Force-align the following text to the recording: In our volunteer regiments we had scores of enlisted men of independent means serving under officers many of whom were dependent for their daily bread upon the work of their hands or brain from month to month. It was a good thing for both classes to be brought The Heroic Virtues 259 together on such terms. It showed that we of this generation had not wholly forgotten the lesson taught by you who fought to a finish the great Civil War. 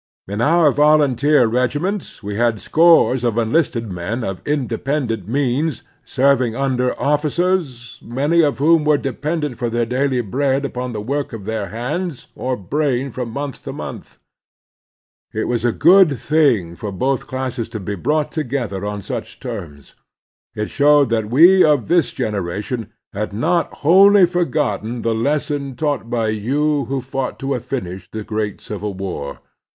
In 0.27 0.41
our 0.41 0.71
volunteer 0.71 1.45
regiments 1.45 2.23
we 2.23 2.35
had 2.35 2.59
scores 2.59 3.23
of 3.23 3.37
enlisted 3.37 3.91
men 3.91 4.23
of 4.23 4.41
independent 4.47 5.27
means 5.27 5.83
serving 6.03 6.55
under 6.55 6.99
officers 6.99 7.99
many 8.01 8.41
of 8.41 8.57
whom 8.57 8.83
were 8.83 8.97
dependent 8.97 9.59
for 9.59 9.69
their 9.69 9.85
daily 9.85 10.21
bread 10.21 10.65
upon 10.65 10.91
the 10.91 11.01
work 11.01 11.33
of 11.33 11.45
their 11.45 11.67
hands 11.69 12.25
or 12.33 12.57
brain 12.57 13.11
from 13.11 13.29
month 13.29 13.63
to 13.63 13.71
month. 13.71 14.17
It 15.35 15.43
was 15.43 15.63
a 15.63 15.71
good 15.71 16.17
thing 16.17 16.75
for 16.75 16.91
both 16.91 17.27
classes 17.27 17.69
to 17.69 17.79
be 17.79 17.93
brought 17.93 18.31
The 18.31 18.41
Heroic 18.41 18.63
Virtues 18.69 18.71
259 18.71 18.79
together 18.79 18.85
on 18.91 19.01
such 19.03 19.39
terms. 19.39 19.93
It 20.55 20.71
showed 20.71 21.09
that 21.11 21.29
we 21.29 21.63
of 21.63 21.89
this 21.89 22.11
generation 22.11 22.89
had 23.13 23.33
not 23.33 23.71
wholly 23.85 24.25
forgotten 24.25 25.03
the 25.03 25.13
lesson 25.13 25.75
taught 25.75 26.09
by 26.09 26.29
you 26.29 26.85
who 26.85 27.01
fought 27.01 27.37
to 27.41 27.53
a 27.53 27.59
finish 27.59 28.09
the 28.09 28.23
great 28.23 28.61
Civil 28.61 28.95
War. 28.95 29.41